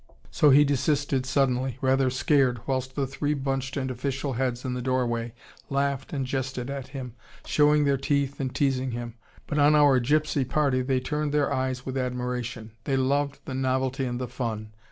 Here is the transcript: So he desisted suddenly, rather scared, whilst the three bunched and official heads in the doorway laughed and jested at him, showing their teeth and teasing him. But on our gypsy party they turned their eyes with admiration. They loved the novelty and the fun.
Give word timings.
So 0.31 0.49
he 0.49 0.63
desisted 0.65 1.27
suddenly, 1.27 1.77
rather 1.79 2.09
scared, 2.09 2.59
whilst 2.65 2.95
the 2.95 3.05
three 3.05 3.35
bunched 3.35 3.77
and 3.77 3.91
official 3.91 4.33
heads 4.33 4.65
in 4.65 4.73
the 4.73 4.81
doorway 4.81 5.35
laughed 5.69 6.11
and 6.11 6.25
jested 6.25 6.71
at 6.71 6.87
him, 6.87 7.13
showing 7.45 7.83
their 7.85 7.97
teeth 7.97 8.39
and 8.39 8.51
teasing 8.51 8.93
him. 8.93 9.13
But 9.45 9.59
on 9.59 9.75
our 9.75 9.99
gypsy 9.99 10.43
party 10.49 10.81
they 10.81 11.01
turned 11.01 11.33
their 11.35 11.53
eyes 11.53 11.85
with 11.85 11.99
admiration. 11.99 12.71
They 12.85 12.97
loved 12.97 13.41
the 13.45 13.53
novelty 13.53 14.05
and 14.05 14.19
the 14.19 14.27
fun. 14.27 14.71